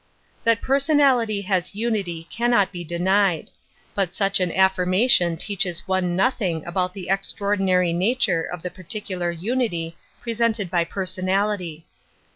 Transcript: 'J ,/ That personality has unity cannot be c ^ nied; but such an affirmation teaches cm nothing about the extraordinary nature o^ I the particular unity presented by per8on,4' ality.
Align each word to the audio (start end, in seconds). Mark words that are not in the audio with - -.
'J 0.03 0.25
,/ 0.03 0.25
That 0.45 0.61
personality 0.63 1.41
has 1.43 1.75
unity 1.75 2.27
cannot 2.31 2.71
be 2.71 2.83
c 2.83 2.95
^ 2.97 2.99
nied; 2.99 3.49
but 3.93 4.15
such 4.15 4.39
an 4.39 4.51
affirmation 4.51 5.37
teaches 5.37 5.83
cm 5.83 6.03
nothing 6.05 6.65
about 6.65 6.95
the 6.95 7.07
extraordinary 7.07 7.93
nature 7.93 8.49
o^ 8.51 8.57
I 8.57 8.61
the 8.61 8.71
particular 8.71 9.29
unity 9.29 9.95
presented 10.19 10.71
by 10.71 10.85
per8on,4' 10.85 11.29
ality. 11.37 11.83